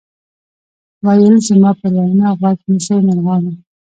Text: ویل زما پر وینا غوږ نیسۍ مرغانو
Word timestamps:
ویل 1.05 1.35
زما 1.47 1.71
پر 1.79 1.91
وینا 2.01 2.29
غوږ 2.39 2.59
نیسۍ 2.71 2.99
مرغانو 3.07 3.51